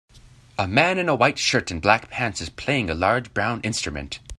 A 0.57 0.67
man 0.67 0.97
in 0.97 1.07
a 1.07 1.13
white 1.13 1.37
shirt 1.37 1.69
and 1.69 1.79
black 1.79 2.09
pants 2.09 2.41
is 2.41 2.49
playing 2.49 2.89
a 2.89 2.95
large 2.95 3.35
brown 3.35 3.61
instrument. 3.61 4.19